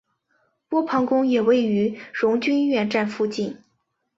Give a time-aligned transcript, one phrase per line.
[0.67, 3.59] 波旁宫也位于荣军院站附近。